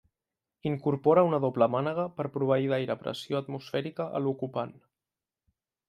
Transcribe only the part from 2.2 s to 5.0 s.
proveir d'aire a pressió atmosfèrica a l'ocupant.